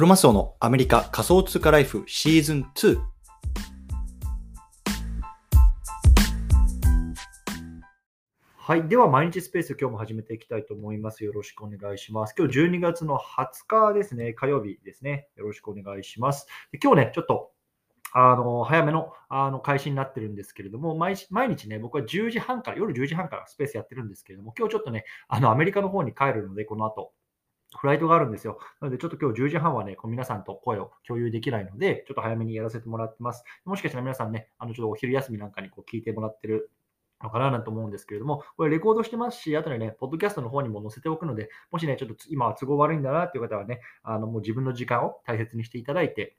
[0.00, 2.98] クロマスオのアメリカ仮想通貨ライフシーズン2。
[8.56, 8.88] はい。
[8.88, 11.22] では、毎日スペース、今日も始めていきたいと思います。
[11.22, 12.34] よろしくお願いします。
[12.38, 14.32] 今日12月の20日ですね。
[14.32, 15.28] 火曜日ですね。
[15.36, 16.46] よろしくお願いします。
[16.72, 17.50] で今日ね、ちょっと
[18.14, 27.12] あの早めのあの開始になってるんですけれども毎、毎日ね、僕は10時半から、夜10時半からスペースやってるんですけれども、今日ちょっとね、あのアメリカの方に帰るので、この後、
[27.78, 28.58] フライトがあるんですよ。
[28.80, 33.44] なので、ちょっと今日10時半はね、こう皆さんと声を共有できないので、ちょっと早めにやらせてもらってます。
[33.64, 36.70] もしかしたら皆さんね、あのちょっとお昼休みなんかにこう聞いてもらってる
[37.22, 46.36] のかななんて思うんですけれども、これレコードしてますし、あとでね、ポッドキャストの方にも載せておくので、もしね、ちょっと今は都合悪いんだなっていう方はね、あのもう自分の時間を大切にしていただいて、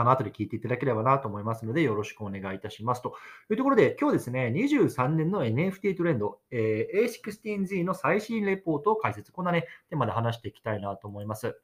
[0.00, 3.02] あの後で聞いていただければなと思いますので、よろしくお願いいたします。
[3.02, 3.14] と
[3.50, 11.60] いうところで、今日ですね、23年の NFT トレンド、えー、A16Z の最新レポートを解説、こんなね、テーマで話していきたいなと思います。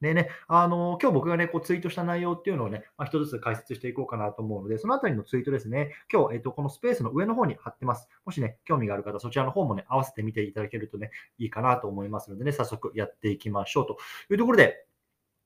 [0.00, 8.08] でね、あの今日僕がね、こうツイートした内容っていうのをね、まあ、一つずつ解説していこうかなと思うので、そのあたりのツイートですね、今日、えっと、このスペースの上の方に貼ってます。
[8.24, 13.96] もしね、興味がある方、そちらの方もね、合わせて見ていただけるとね、いいかなと思いますのでね、早速やっていきましょうと
[14.30, 14.86] いうところで、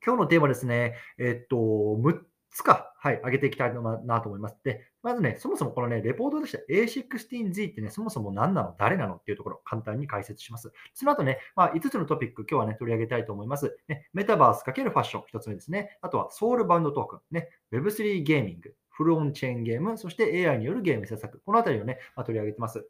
[0.05, 2.19] 今日のテーマですね、えっと、6
[2.51, 3.73] つか、はい、上げていきたい
[4.05, 4.57] なと思います。
[4.65, 10.73] で、まずね、そもそもこのね、レポートとして A16Z ってね、そもそも何なの、誰なのっていうところを簡単に解説します。
[10.95, 13.77] その後ね、まあ、5つのトピック、今日はね、取り上げたいと思います。
[13.89, 15.99] ね、メタバース×ファッション、1つ目ですね。
[16.01, 22.89] あとはソウルバンドトークン、ね、Web3 ゲーミング、フルオンチェーンゲーム、そして AI によるゲーム制作、このあたりをね、まあ、取り上げてます。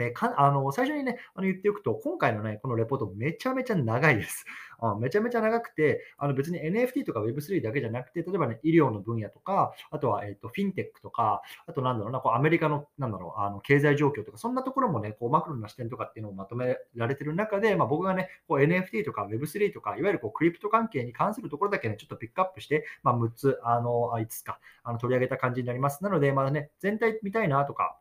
[0.00, 4.46] でかあの最初にね、あの言っておくと、今回のね、このレポートめちゃめちゃ長いです。
[4.82, 26.02] あめちゃめちゃ長くて、あの別に NFT とか Web3 だけじゃなくて、例えばね、医療の分野とか、あとは、えーと、フィンテックとか、あとなんだろうな、こうアメリカのなんだろうあの経済状況とか、そんなところもね、こうマクロな視点とかっていうのをまとめられてる中で、まあ、僕がね、こう NFT とか Web3 とか、いわゆるこうクリプト関係に関するところだけね、ちょっとピックアップして、まあ、6つ、あの5つかあの取り上げた感じになります。
[26.02, 27.98] なので、まだね、全体見たいなとか、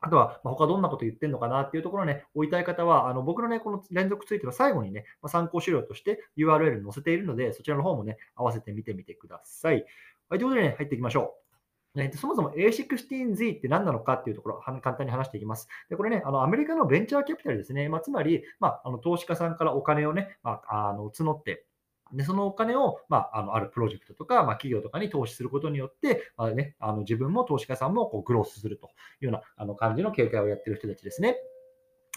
[0.00, 9.84] あとは、ま他どんなこと言ってるのかなっていうところをね、追いたい方は、あの僕のね、この連続ツイートの最後にね、ま参考資料として URL 載せているので、そちらの方もね、合わせて見てみてください。
[10.28, 11.48] はい、ということでね、入っていきましょう。
[12.16, 15.68] そもそも A16Z って何なのかっていうところ、簡単に話していきます。
[15.88, 17.88] でこれね、あのアメリカのベンチャーキャピタルですね。
[17.88, 21.64] まあ、つまり、まあ、あの投資家さんからお金をね、まあ、あの募って、
[22.12, 28.90] で、そのお金を、まあ、あのあるプロジェクトとか、まあ、企業とかに投資することによって、まあね、あの自分も投資家さんもこうグロースするとい
[29.22, 31.36] うようなあの感じの警戒をやってる人たちですね。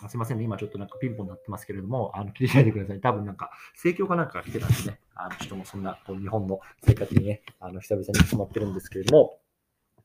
[0.09, 2.99] すみませんね、今ちょっとなんかピンポンになってますけれども、あの気にしないでください。
[3.01, 9.37] 多分なんか、盛況かなんかが来てたんでね、あの人もそんなこう日本の生活にね、あの久々に染まってるんですけれども、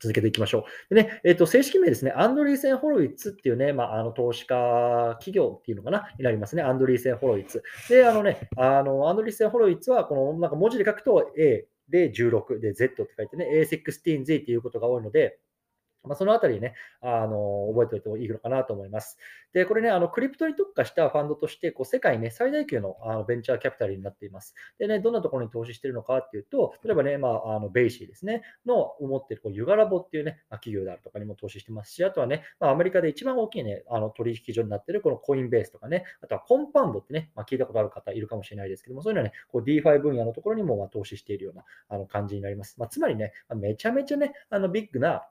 [0.01, 0.95] 続けていきましょう。
[0.95, 7.63] でね、えーと、正式名ですね、アンドリーセン・ホロイッツっていうね、まあ、あの投資家企業っていうのかな、になりますね、アンドリーセン・ホロイッツ。
[7.89, 15.39] で、あのね、あのアンドリーセン・ホロイッツは、このなんか文字で書くと A で16で Z って書いてね、A16Z っていうことが多いので、
[16.07, 19.19] まあ、そのあたりね、あの覚えておいてもいいのかなと思います。
[19.53, 24.55] で、これね、あのクリプトに特化したファンドとして、こう世界ね、最大級のあのベンチャーキャピタルになっています。
[24.79, 42.77] でね、どんなところに投資しているのかっていうと、例えばね、まあ、あの BAYC ですね、の持っているこう Yuga Labs っていうね、まあ、企業であるとかにも投資してますし、あとはね、まあ、アメリカで一番大きいね、あの取引所になっているこの Coinbase とかね、あとはコンパウンドってね、まあ、聞いたことある方いるかもしれないですけども、そういうのはね、こう DeFi 分野のところにもま投資しているようなあの感じになります。
[42.79, 45.27] まあ、つまりね、めちゃめちゃね、あのビッグな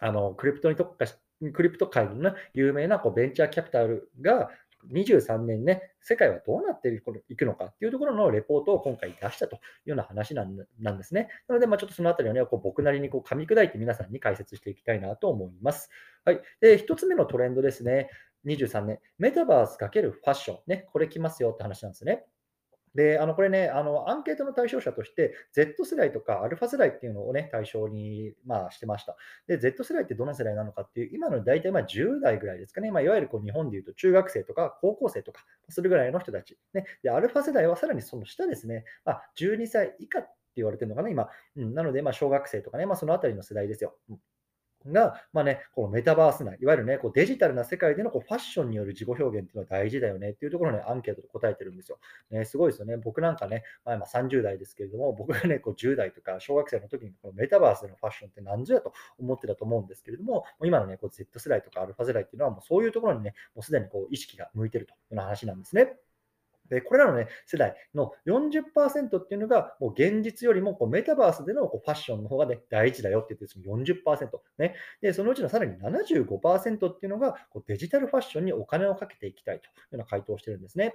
[0.00, 1.14] あのクリプトに特化し、
[1.52, 4.50] クリプト界の、ね、有名なこうベンチャーキャピタルが
[4.92, 6.88] 23年ね、世界はどうなって
[7.28, 10.64] いくのかっていうところのレポートを今回出したというような話なんで
[11.02, 11.28] すね。
[11.48, 15.90] なので、ま、ちょっとそのあたりをね、こう僕なりにこう噛み砕いて皆さんに解説していきたいなと思います。
[16.24, 16.40] はい。
[16.60, 18.08] で、1つ目のトレンドですね。
[18.46, 20.58] 23年、メタバース×ファッション。
[20.68, 22.24] ね、これ来ますよって話なんですね。
[22.94, 29.16] で、あのこれね、あのアンケートの対象者として、Z 世代とかアルファ世代っていうのをね、対象に、まあ、してました。
[29.46, 36.58] で、Z 世代ってどの世代なのかっていう、今の大体まあ10代ぐらいですかね、まあ、いわゆるこう日本でいうと中学生とか高校生とか、それぐらいの人たち。
[36.74, 41.28] ね、で、アルファ世代はさらにその下ですね、まあ、12歳以下って言われてるのかな、今。
[41.56, 43.96] うん、なので、ま、小学生とかね、まあ、そのあたりの世代ですよ。
[44.10, 44.18] うん
[44.92, 51.98] が、まあね、このメタバース内、いわゆるね、こうデジタルな世界でのこうファッションによる自己表現っていうのは大事だよねっていうところね、アンケートで答えてるんですよ。
[52.30, 52.96] ね、すごいですよね。
[52.96, 65.96] 僕なんかね、まあ、今30代ですけれども、 僕がね、こう10代とか小学生の時にこのメタバースでのファッションって何ぞやと思ってたと思うんですけれども、今のね、こう Z 世代とかアルファ世代っていうのはもうそういうところにね、もうすでにこう意識が向いてるというような話なんですね。
[66.68, 74.28] で、これらの、ね、世代の40%っていうのが、もう現実よりもこうメタバースでのこうファッションの方が、ね、大事だよって言って、その40%、
[74.58, 74.74] ね。
[75.00, 80.94] で、そのうちのさらに75%っていうのが、こうデジタルファッションにお金をかけていきたいというような回答をしてるんですね。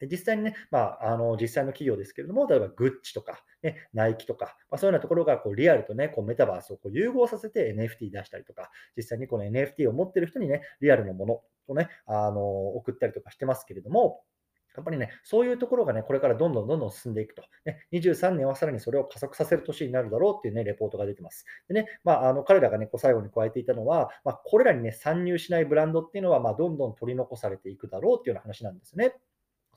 [0.00, 12.42] で実際にね、まあ、あの実際の企業ですけれども、例えばグッチとか、ね、ナイキとか、まあ、そういうようなところがこうリアルとね、こうメタバースをこう融合させて NFT 出したりとか、実際にこの NFT を持ってる人にね、リアルのものをね、あの
[12.76, 14.22] 送ったりとかしてますけれども、
[14.76, 17.42] やっぱりね、そういうところがね、これからどんどんどんどん進んでいくと。
[17.64, 21.44] ね、23年はさらにそれを加速させる年になるだろうっていうね、レポートが出てます。
[21.68, 29.14] でね、まあ、あの彼らがね、こう最後に加えていたのは、まあ、これらにね、参入しないブランドっていうのは、まあ、どんどん取り残されていくだろうっていうような話なんですね。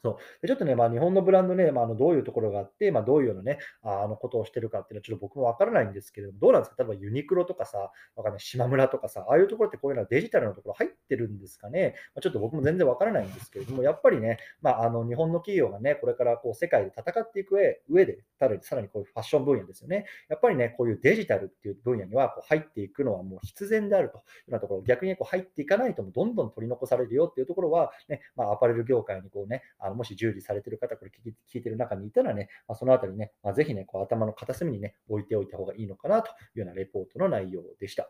[0.07, 0.41] そう。
[0.41, 6.83] でちょっとね、まあ、日本のブランドね、まあ、あのどういうところがあって、まあ、どういうようなね、あのことをしてるかっていうのは、ちょっと僕もわからないんですけれども、どうなんですか？
[6.83, 17.57] 例えばユニクロとかさ、わかんない、島村とかさ、ああいうところってこういうのはデジタルのところ入ってるんですかね、まあ、ちょっと僕も全然わからないんですけれども、やっぱりね、まあ、あの日本の企業がね、これからこう世界で戦っていく
[17.89, 18.19] 上で、
[18.61, 31.11] さらにこういうファッション分野ですよね、やっぱりね、こういうデジタルっていう分野にはこう入っていくのはもう必然であるというようなところ、逆にこう入っていかないともどんどん取り残されるよっていうところは、ね、まあ、アパレル業界にこうね、あのもし従事されてる方、これ
[31.51, 38.09] 聞いてる中にいたらね、まあ、そのあたりね、まあ、ぜひね、こう頭の片隅にね、置いておいた方がいいのかなというようなレポートの内容でした。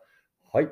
[0.52, 0.68] はい。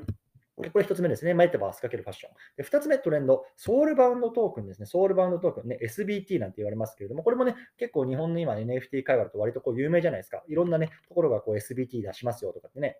[0.56, 1.34] これ1つ目ですね。
[1.34, 2.32] メタバースかけるファッション。
[2.56, 4.86] で2つ目トレンド、ソウルバウンドトークンですね。
[4.86, 10.42] ソウルバウンドトークンね、SBT なんて言われますけれども、これもね、結構日本の今 NFT 会話だと割とこう有名じゃないですか。
[10.48, 12.98] いろんなね、ところがこう SBT 出しますよとかってね、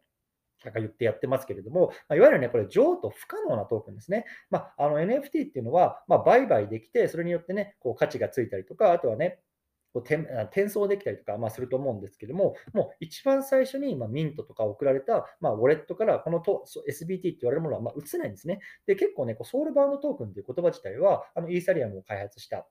[0.64, 4.24] なんか言ってやってますけれども、ま、いわゆるね、これ、譲渡不可能なトークンですね。
[4.50, 9.40] まあ、あの NFT っていうのは、まあ、売買できて、それによってね、こう価値がついたりとか、あとはね、
[9.92, 18.60] こう転転送できたりとか、まあ、すると思うんですけども、もう一番最初に、ま、ミントとか送られた、まあ、ウォレットからこのと SBT って言われるものは、まあ、映せないんですね。
[18.86, 22.66] で、結構ね、こうソウルバウンドトークンという言葉自体は、あのイーサリアムを開発した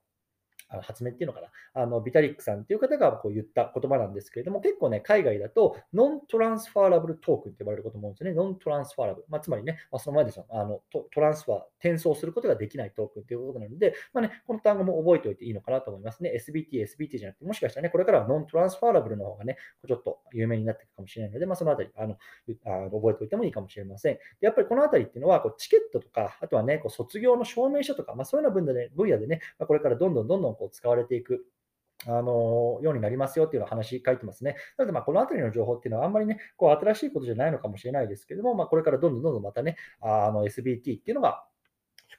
[0.68, 8.36] あの発明っていうのかな、あのビタリックさんっていう方がこう言った言葉なんですけれども、結構ね、海外だと、ノントランスファーラブルトークンって呼ばれることも多いんですよね。
[8.36, 9.26] ノントランスファーラブル。
[9.28, 16.32] まあ、つまりね、まあ、その前ですよあのト、ランスファー、転送することができないトークンということなので、まあね、この単語も覚えておいていいのかなと思いますね。
[16.36, 24.14] SBT、SBT じゃなくて、もしかしたらね、これからはノントランスファーラブルの方がね、ちょっと有名になっていくかもしれないので、まあ、そのあたりあのあ覚えておいてもいいかもしれません。
[24.14, 31.46] でやっぱりこのあたりっていうのは、こうチケットとか、あとはね、こう卒業の証明書とか、まあ、そういうような分野で分野でね、まあ、これからどんどんどんどんこう使われていく
[32.04, 34.56] あのようになりますよっていうの話書いてますね。
[34.76, 41.45] なので、このあたりの情報っていうのはあんまりね、こう新しいことじゃないのかもしれないですけども、まあ、これからどんどんどんどんまたね、あの SBT っていうのが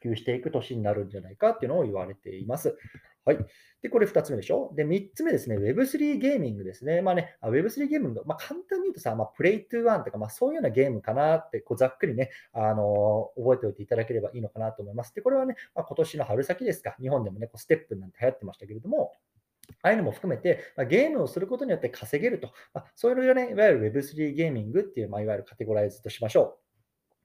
[0.01, 2.77] 普及していく年になるんじゃないかっていうのを言われています。
[3.25, 3.37] はい。
[3.81, 4.71] で、これ2つ目でしょ？
[4.75, 7.01] で、3つ目ですね、Web3 ゲーミングですね。
[7.01, 15.13] まあね、Web3 ゲーミング、まあ、簡単に言うとさ、まあ、プレイトゥーワンとか、まあ、そういうようなゲームかなって、こうざっくりね、あのー、覚えておいていただければいいのかなと思います。
[15.13, 19.11] で、これはね、まあ、今年の春先ですか、日本でもね、こうステップなんて流行ってましたけれども、
[19.81, 26.66] ああいうのも含めて、ま、ゲームをすることによって稼げると、まあ、そういうのをね、いわゆる Web3 ゲーミングっていう、まあ、いわゆるカテゴライズとしましょう。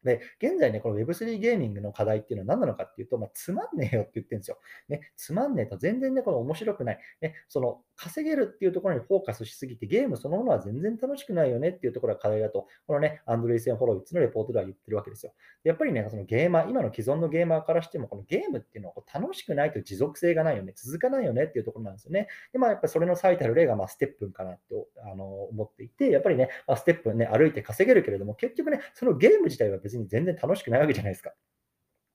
[0.05, 4.59] で、現在ね、この Web3 ゲーミングの課題っていうのは何なのかっていうと、まあ、つまんねえよって言ってるんですよ。
[4.89, 6.99] ね、つまんねえと全然ね、この面白くない。
[7.21, 15.33] ね、その稼げるっていうところにフォーカスしすぎて、ゲームそのものは全然楽しくないよねっていうところが課題だと、このね、アンドレイセン・フォロイッツのレポートでは言ってるわけですよ。
[15.63, 22.27] やっぱりね、そのゲーマー、今の既存のゲーマーからしても、このゲームっていうのは楽しくないと持続性がないよね、続かないよねっていうところなんですよね。
[22.53, 31.33] で、まあ、やっぱりそれの最たる例が、まあ、ステップンかなってあの思っていて、やっぱりね、まあ、ステップンね、歩いて稼げるけれども、結局ね、そのゲーム自体は別に全然楽しくないわけじゃないですか。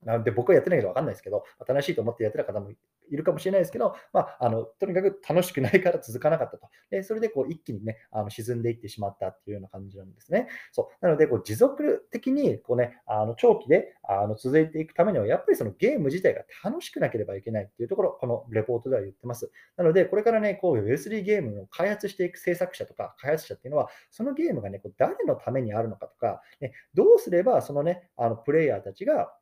[0.08, 2.78] なんで僕はやってないけど分かんないですけど、楽しいと思ってやってた方もい
[3.12, 6.70] るかもしれないですけど、まあ、あのとにかく楽しくないから続かなかったと。
[6.90, 10.48] でそれでこう一気に、ね、あの沈んでいってしまったっていうような感じなんですね。
[10.72, 19.52] そうなのでこう持続的にこう、ね、あの長期であの続いていくためには、やっぱりそのゲーム自体が楽しくなければいけないっていうところ、このレポートでは言ってます。
[19.76, 29.34] なので、これからね、こう Web3 ゲームを開発していく制作者とか開発者っていうのは、そのゲームがね、こう誰のためにあるのかとか、ね、どうすればそのね、あのプレイヤーたちが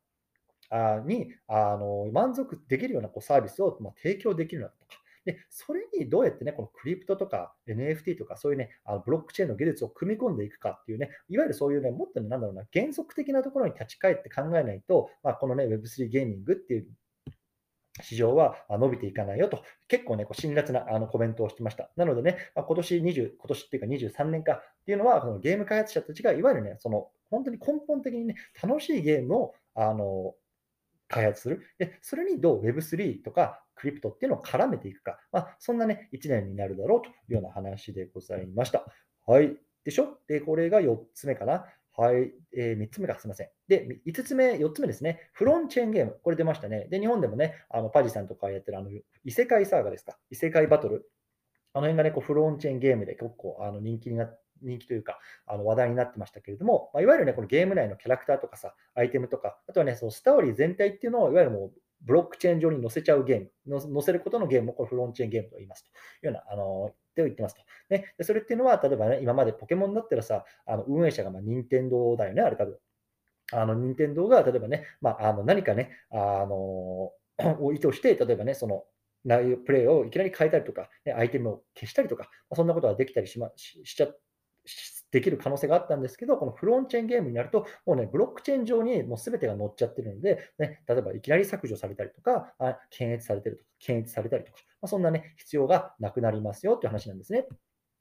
[1.06, 5.02] にあの満足できるようなこうサービスを、提供できるのかとか。
[5.26, 16.88] で、それにどうやってね、このクリプトとか NFT とかそういうね、あのブロックチェーンの技術を組み込んでいくかっていうね、いわゆるそういうね、もっとね、なんだろうな、原則的なところに立ち返って考えないと、まあ、このね、Web3 ゲーミングっていう
[18.04, 21.90] 市場は伸びていかないよと、結構ね、こう辛辣なあのコメントをしてました。
[21.96, 30.36] なのでね、まあ、今年20、今年っていうか23年かっていうのは、そのゲーム開発者たちがいわゆるね、その本当に根本的にね、楽しいゲームをあの
[31.08, 31.62] 開発する。
[31.78, 35.20] で、それにどう Web3 とかクリプトっていうのを絡めていくか。
[35.32, 38.86] まあ、そんなね、1年になるだろうというような話でございました。
[39.26, 39.58] はい。
[39.84, 40.18] でしょ？
[40.28, 41.66] で、これが4つ目かな。
[41.98, 42.34] はい。
[42.58, 43.50] えー、3つ目か、すみません。
[43.68, 45.30] で、5つ目、4つ目ですね。
[45.34, 46.20] フロンチェーンゲーム。
[46.24, 46.88] これ出ましたね。
[46.90, 48.90] で、日本でもね、あのパジさんとかやってるあの
[49.24, 50.18] 異世界サーガですか。
[50.30, 51.10] 異世界バトル。
[51.74, 61.72] あの辺がね、こうフロンチェーンゲームで結構あの人気になって、人気というか、あの話題になってましたけれども、まあ、いわゆるね、このゲーム内のキャラクターとかさ、アイテムとか、あとはね、そのストーリー全体っていうのを、いわゆるもう
[62.02, 65.90] ブロックチェーン上に載せちゃうゲーム、載せることのゲームをこれフロンチェーンゲームと言いますと
[66.28, 67.62] いうような、あの、手を言ってますと。
[67.90, 72.78] ね、でそれっていうのは、例えばね、今までポケモンだったらさ、あの運営者がまあ任天堂だよね、あれ多分。
[73.54, 78.86] あの、任天堂が例えばね、まあ、あの何かね、あの、を意図して、例えばね、その
[79.24, 84.08] 内容、プレイをいきなり変えたりとか、ね、アイテムを消したりとか、そんなことができたりし,、ま、ししちゃ
[85.12, 92.54] できる可能性があったんですけど、このフロンチェーンゲームになると、もうね、ブロックチェーン上にもう全てが載っちゃってるので、ね、例えばいきなり削除されたりとか、
[92.90, 97.48] 検閲されてるとか、検閲されたりとか、まあ、そんなね、必要がなくなりますよっていう話なんですね。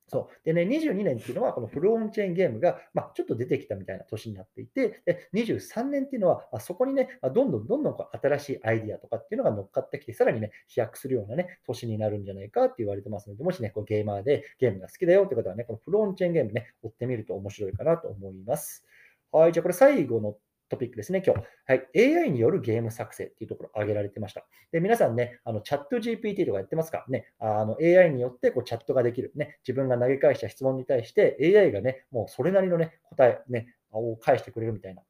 [0.06, 0.44] そう。
[0.44, 18.84] でね、22年っていうのは、このフルオンチェーンゲームが、まあ、ちょっと出てきたみたいな年になっていて、で23年っていうのは、まあ、そこにね、まあ、どんどんどんどんこう新しいアイディアとかっていうのが乗っかってきて、さらにね、飛躍するようなね、年になるんじゃないかって言われてますので、もしね、こうゲーマーでゲームが好きだよって方はね、このフルオンチェーンゲームね、追ってみると面白いかなと思います。
[19.32, 20.36] はい、じゃあこれ最後の
[20.68, 21.42] トピックですね、今日。
[21.66, 21.88] はい。
[21.96, 24.46] AI によるゲーム作成っていうところ挙げられてました。
[24.72, 27.04] で、皆さんね、あのチャット GPT とかやってますか？
[27.08, 29.32] ね、あの AI によってこうチャットができる。
[29.36, 35.02] ね、自分が投げ返した質問に対して AI がね、もうそれなりのね、答え、ね、を返してくれるみたいな。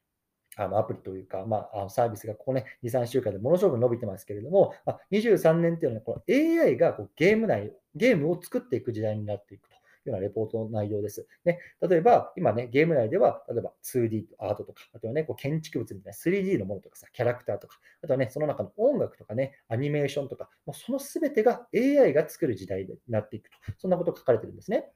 [0.56, 9.73] あのアプリというか、まあ、サービスがここね、2、3週間でものすごく伸びてますけれども、あ23年っていうのは、この AI がこうゲーム内、ゲームを作っていく時代になっていくと。
[10.10, 11.26] ようなレポートの内容です。
[11.44, 24.90] ね、例えば、今ね、ゲーム内では、例えば 2D アートとか、あとはね、こう建築物みたいな 3D のものとかさ、キャラクターとか、あとはね、その中の音楽とかね、アニメーションとか、もうその全てが AI が作る時代になっていくと、そんなこと書かれてるんですね。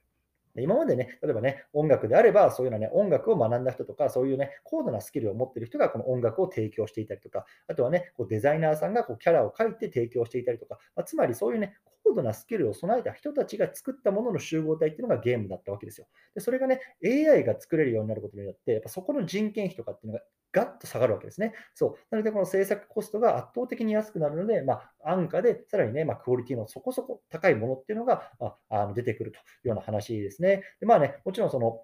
[0.56, 16.06] 今までね、例えばね、音楽であれば、そういうのね、音楽を学んだ人とか、そういうね、高度なスキルを持っている人がこの音楽を提供していたりとか、あとはね、こうデザイナーさんがこうキャラを描いて提供していたりとか、まあ、つまりそういうね、高度なスキルを備えた人たちが作ったものの集合体っていうのがゲームだったわけですよ。
[16.34, 21.54] でそれがね、AI が作れるようになることによって、やっぱそこの人件費とかっていうのがガッと下がるわけですね。
[21.74, 21.94] そう。
[22.10, 30.62] なので、この制作コストが圧倒的に安くなるので、まあ、安価で、さらにね、まあ、クオリティのそこそこ高いものっていうのが、ああの出てくるというような話ですね。
[30.80, 31.82] でまあね、もちろんその、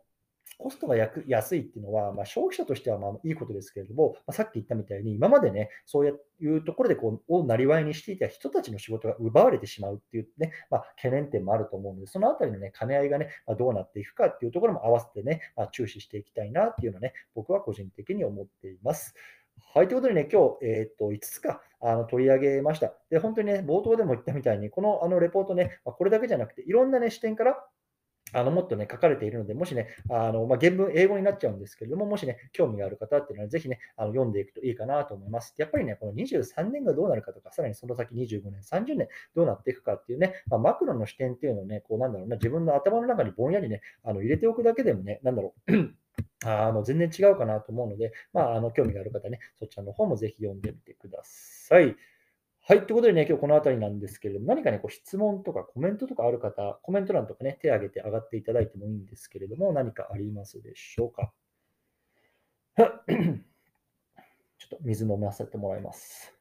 [0.59, 19.15] コストが安いっていうのは、まあ、消費者としてはまあいいことですけれども、まあ、さっき言ったみたいに、今までね、そういうところでこうをなりわいにしていた人たちの仕事が奪われてしまうっていうね、まあ、懸念点もあると思うので、そのあたりのね、兼ね合いがね、まあ、どうなっていくかっていうところも合わせてね、まあ、注視していきたいなっていうのはね、僕は個人的に思っています。
[19.75, 22.93] はい、ということでね、今日、えー、っと5つかあの取り上げました。
[23.11, 27.65] で、本当にね、冒頭でも言ったみたいに、このあのレポートね、これだけじゃなくて、いろんな、ね、視点から
[28.35, 35.55] あのもっとね、書かれているので、もしね、あのまあ、原文、英語になっちゃうんですけれども、もしね、興味がある方っていうのは、ぜひね、あの読んでいくといいかなと思います。
[35.57, 45.73] やっぱりね、この23年がどうなるかとか、さらにその先25年、30年どうなっていくかっていうね、まあ、マクロの視点っていうのをね、こうなんだろうな、自分の頭の中にぼんやりね、あの入れておくだけでもね、なんだろう。
[46.47, 51.97] あの全然違うかなと思うので、まあ、あの興味がある方ね、そちらの方もぜひ読んでみてください。
[52.67, 52.87] はい。
[52.87, 61.33] ということでね、今日この辺りなんですけれども、何かね、こう質問とかコメントとかある方、コメント欄とかね、手挙げて上がっていただいてもいいんですけれども、何かありますでしょうか？
[62.79, 62.87] ちょ
[64.67, 66.34] っと水飲ませてもらいます。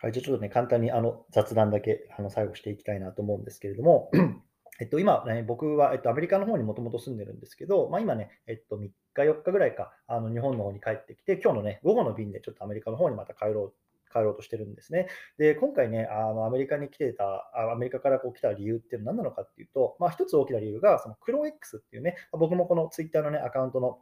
[0.00, 4.10] はい、じゃあちょっとね、簡単にあの雑談だけあの最後していきたいなと思うんですけれども、
[4.80, 15.08] えっと、今、ね、僕は、えっと、アメリカの方にもともと住んでるんですけど、まあ、今ね、えっと、3日、4日ぐらいか、あの日本の方に帰ってきて、今日のね、午後の便でちょっとアメリカの方にまた帰ろう帰ろうとしてるんですね。
[15.36, 23.98] で、今回ね、あのアメリカに来てた、アメリカからこう来た理由っていうのは何なのかっていうと、まあ、一つ大きな理由が、そのクロ X っていうね、僕もこのツイッターのね、アカウントの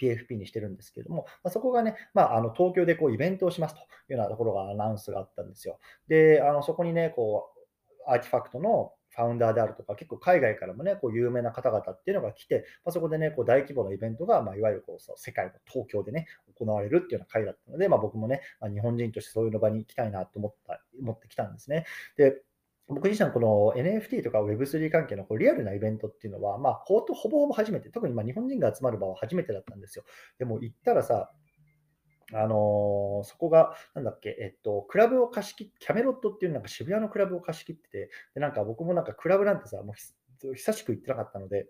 [0.00, 5.78] PFP にしてるんですけれども、まあ、そこがね、まあ、あの東京でこうイベントをしますというようなところがアナウンスがあったんですよ。
[6.08, 16.26] で、あのそこにね、こう、アーティファクトのファウンダーであるとか、結構海外からもね、こう有名な方々っていうのが来て、まあ、そこでね、こう大規模なイベントが、まあ、いわゆるこう世界の東京でね、
[16.56, 21.84] 行われるっていうような会だったので、まあ、僕もね、まあ、日本人としてそういうの場に行きたいなと思った思ってきたんですね。
[22.16, 22.42] で
[22.88, 30.04] 僕自身この NFT とか Web3 関係のこうリアルなイベントっていうのは、まあ、ほぼほぼ初めて、特にま日本人が集まる場は初めてだったんですよ。
[30.38, 31.30] でも行ったらさ、
[32.32, 39.94] あのー、そこが、なんだっけ、えっと、クラブを貸し切って、キャメロットっていうなんか渋谷のクラブを貸し切ってて、でなんか僕もなんかクラブなんてさ、も
[40.44, 41.68] う久しく行ってなかったので、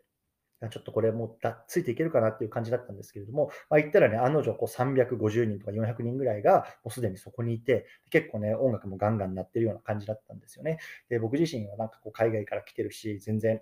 [0.71, 10.79] ちょっとこれもだついていけるかなっていう感じだったんですけれども、まあ、言ったらね、案の定こう350人とか400人ぐらいがもうすでにそこにいて、結構ね、音楽もガンガン鳴ってるような感じだったんですよね。
[11.09, 13.61] で、僕自身はなんかこう海外から来てるし、全然、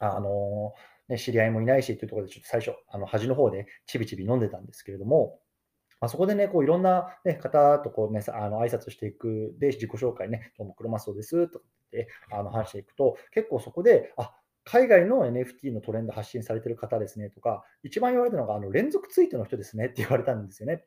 [0.00, 5.38] あのー、ね、知り合いもいないしっていうところで、ちょっと最初、あの端の方でちびちび飲んでたんですけれども、
[6.00, 14.34] まあ、そこでね、こういろんな、ね、方とこう、ね、あの挨拶していくで、自己紹介ね、どうもクロマスオですとかってあの話していくと、結構そこで、あ
[14.66, 20.84] 海外の NFT のトレンド発信されてる方ですねとか、一番言われたのが、あの連続ツイートの人ですねって言われたんですよね。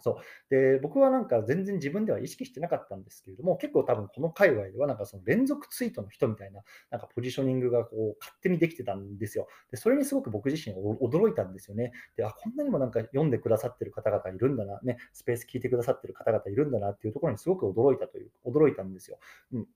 [0.00, 0.18] そ
[0.50, 9.46] うで僕はなんか全然自分では意識してなかったんですけれども、結構多分この界隈ではなんかその連続ツイートの人みたいななんかポジショニングがこう勝手にできてたんですよ。
[9.70, 11.92] でそれにすごく僕自身驚いたんですよね。
[12.16, 19.18] であこんなにもなんか読んでくださってる方々いるんだな、ね、スペース聞いてくださってる方々いるんだなっていうところにすごく驚いたという、驚いたんですよ。
[19.52, 19.66] うん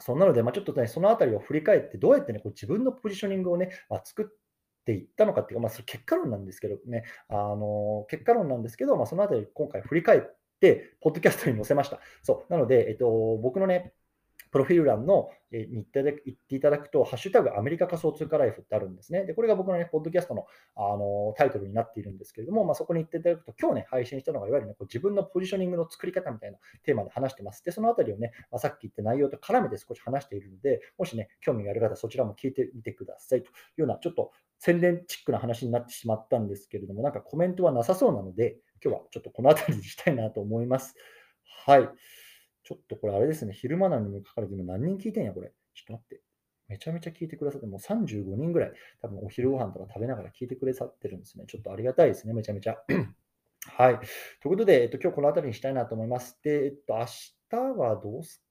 [0.00, 4.26] そなので、まあ、ちょっとね、そのあたりを振り返って、どうやってね、こう自分のポジショニングをね、まあ、作っ
[4.84, 10.20] ていったのかっていうか、まあ、それ結果論なんですけどね、あの結果論なんですけど、まあ、そのあたり今回振り返っ
[10.60, 12.00] て、ポッドキャストに載せました。
[12.22, 12.52] そう。
[12.52, 13.92] なので、えっと、僕のね、
[14.50, 19.24] プロフィール欄のに行っていただくと、ハッシュタグアメリカ仮想通貨ライフってあるんですね。
[19.24, 27.64] で、これが僕のね、ポッドキャストのあのタイトルになっているんですけれども、まあ、そこに行っていただくと、今日ね、配信したのが、いわゆる、ね、こう自分のポジショニングの作り方みたいなテーマで話してます。
[27.64, 40.94] で、そのあたりをね、まあ、さっき言った内容と絡めて少し話しているので、もしね、興味がある方、そちらも聞いてみてくださいというような、ちょっと宣伝チックな話になってしまったんですけれども、なんかコメントはなさそうなので、今日はちょっとこの辺りにしたいなと思います。
[41.66, 41.88] はい。
[42.68, 45.54] ちょっとこれあれですね、昼間なのにもかかわらず今何人聞いてんや、これ。
[45.74, 46.20] ちょっと待って。
[46.68, 51.46] めちゃめちゃ聞いてくださって、もう35人ぐらい、多分お昼ご飯とか食べながら聞いてくださってるんですね。
[51.48, 52.76] ちょっとありがたいですね、めちゃめちゃ。
[53.72, 53.96] はい。
[53.96, 54.06] とい
[54.44, 56.38] うことで、えっと、今日この辺りにしたいなと思います。
[56.42, 57.06] で、えっと、明
[57.48, 58.44] 日はどうす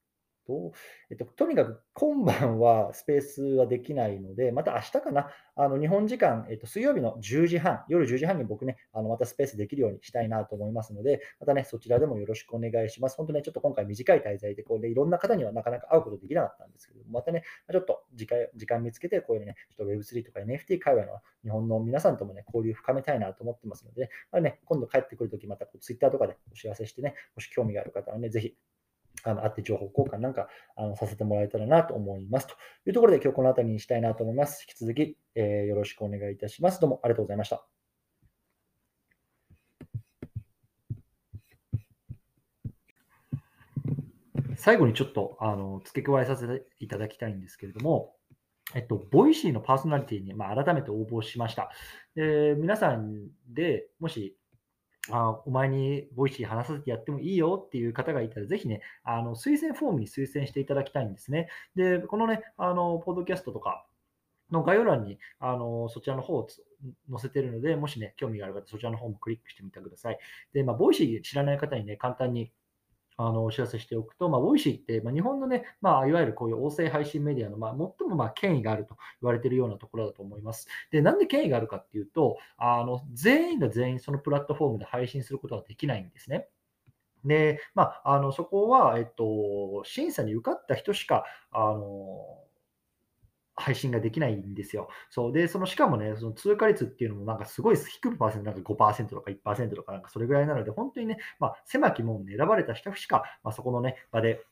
[0.47, 0.71] と、
[1.11, 13.17] えっと、とにかく今晩はスペースはできないので、また明日かな、あの日本時間、えっと、水曜日の10時半、夜10時半に僕ね、あのまたスペースできるようにしたいなと思いますので、またね、そちらでもよろしくお願いします。
[13.17, 28.55] 本当ね、ちょっと今回短い滞在で、こうでいろんな方にはなかなか会うことできなかったんですけど、またね、ちょっと時間時間見つけて、こういうね、ちょっと Web3 とか NFT 界隈の日本の皆さんともね、交流深めたいなと思ってますので、まあね、今度帰ってくるとき、またこう Twitter とかでお知らせしてね、もし興味がある方はね、ぜひ
[29.27, 32.47] あの会って情報交換なんかあのさせてもらえたらなと思います。
[32.47, 32.53] と
[32.85, 34.65] いうところで今日この辺りにしたいなと思います。
[34.67, 36.79] 引き続き、えー、よろしくお願いいたします。
[36.79, 37.65] どうもありがとうございました。
[44.57, 48.15] 最後にちょっとあの付け加えさせていただきたいんですけれども、
[48.75, 51.69] えっと、 Voicy のパーソナリティに、まあ、改めて応募しました。
[52.15, 54.35] で皆さんでもし
[55.11, 61.49] あお前に Voicy 話させてやってもいいよっていう方がいたら、ぜひね、あの推薦フォームに推薦していただきたいんですね。
[61.75, 63.85] で、このね、あのポッドキャストとか
[64.51, 66.47] の概要欄にあのそちらの方を
[67.09, 70.19] 載せてるので、もしね、興味がある方、そちらの方もクリックしてみてください。
[70.53, 72.51] で、まあ、 Voicy 知らない方にね、簡単に
[73.17, 80.67] あのお知らせしておくと、まあ、 Voicy って、まあ、日本のね、まあ、いわゆるこういう音声配信メディアの、まあ、最もまあ権威があると言われているようなところだと思います。
[80.91, 86.47] で、なんで権威があるかっていうと、あの全員が全員そのプラットフォームで配信することはできないんですね。
[87.25, 92.46] で、まあ、あのそこは、えっと、審査に受かった人しか、あの
[93.57, 94.87] 配信ができないんですよ。
[95.09, 104.43] そうで、そのしかもね、その通過率っていうのもなんかすごい低いパーセント、なんか5%とか1%とかなんかそれぐらいなので、本当にね、まあ、狭き門で選ばれた人しか、まあ、そこのね、場で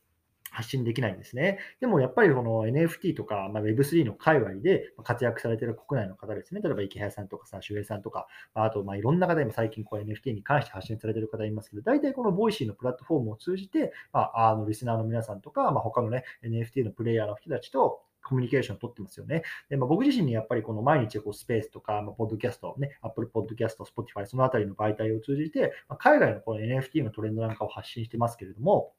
[0.56, 1.60] 発信できないんですね。
[1.82, 6.62] でもやっぱりこの NFT とか、まあ、Web3 の界隈で活躍されている国内の方ですね。
[6.62, 19.44] 例えば池谷さんとかさ、周平さんとか、あとまあいろんな方、今最近こう NFT に関して発信されている方いますけど、大体この voicy のプラットフォームを通じて、まあ、あのリスナーの皆さんとか、まあ、他のね、NFT のプレイヤーの人たちとコミュニケーションを取ってますよね。
[19.70, 28.94] でまあ、僕自身にやっぱりこの毎日こうスペースとか、まあ、ポッドキャスト、ね、Apple Podcast、Spotify、そのあたりの媒体を通じて、まあ、海外のこの NFT のトレンドなんかを発信してますけれども、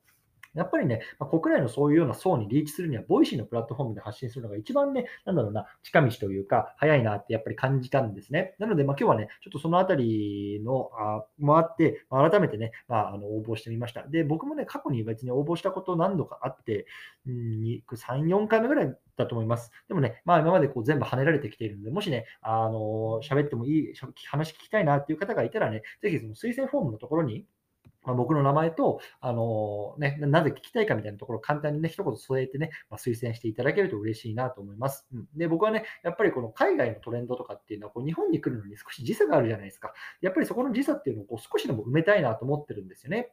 [0.57, 8.55] やっぱりね、まあ、国内のそういうような層にリーチするには、 Voicy のプラットフォームで発信するのが一番ね、なんだろうな、近道というか、早いなってやっぱり感じたんですね。
[8.59, 14.07] なので、まあ、今日はね、ちょっとそのあたりの、あもあってま、改めてね、まあ、あの応募してみました。
[14.09, 16.87] で、僕もね、過去に別に応募したこと何度かあって、
[17.27, 19.71] うん、3、4回目ぐらいだと思います。
[19.88, 23.95] でもね、まあ、今までこう全部跳ねられてきているので、もしね、あの喋ってもいい、
[24.31, 27.47] 話聞きたいなっていう方がいたらね、ぜひその推薦フォームのところに、
[28.07, 35.07] ま、僕の名前と、あのね、なぜ聞きたいかみたいなところを簡単にね、一言添えてね、まあ、推薦していただけると嬉しいなと思います。
[35.12, 39.92] うん、で、僕はね、やっぱりこの海外のトレンドとかっていうのは、こう日本に来るのに少し時差があるじゃないですか。
[40.21, 43.33] やっぱりそこの時差っていうのをこう少しでも埋めたいなと思ってるんですよね。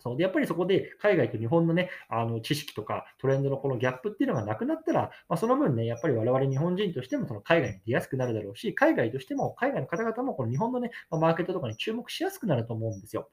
[0.00, 13.30] そうでやっぱりそこで海外と日本のね、あの知識とかトレンドのこのギャップっていうのがなくなったら、まあ、その分ね、やっぱり我々日本人としてもその海外に出やすくなるだろうし、海外としても、海外の方々もこの日本のね、まマーケットとかに注目しやすくなると思うんですよ。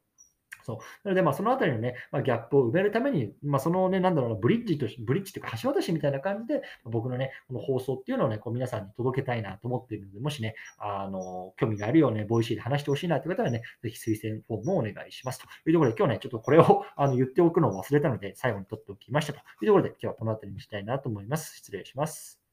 [0.67, 0.77] そう。
[1.05, 21.55] なので、まあ、そのあたりのね、まあ、ギャップを埋めるために、まあ、そのね、なんだろうな、ブリッジと、ブリッジというか、橋渡しみたいな感じで、僕のね、この放送っていうのをね、こう皆さんに届けたいなと思っているので、もしね、あの、興味があるようね、 Voicy で話してほしいなという方はね、ぜひ推薦フォームをお願いしますというところで、今日ね、ちょっとこれをあの言っておくのを忘れたので、最後に取っておきましたというところで、今日はこの辺りにしたいなと思います。
[21.55, 22.46] 失礼します。